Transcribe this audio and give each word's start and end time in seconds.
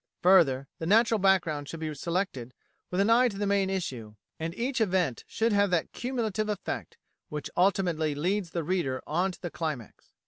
Further, 0.23 0.67
the 0.79 0.87
natural 0.87 1.19
background 1.19 1.69
should 1.69 1.79
be 1.79 1.93
selected 1.93 2.55
with 2.89 2.99
an 3.01 3.11
eye 3.11 3.27
to 3.27 3.37
the 3.37 3.45
main 3.45 3.69
issue, 3.69 4.15
and 4.39 4.55
each 4.55 4.81
event 4.81 5.23
should 5.27 5.53
have 5.53 5.69
that 5.69 5.91
cumulative 5.91 6.49
effect 6.49 6.97
which 7.29 7.51
ultimately 7.55 8.15
leads 8.15 8.49
the 8.49 8.63
reader 8.63 9.03
on 9.05 9.31
to 9.31 9.39
the 9.39 9.51
climax. 9.51 10.11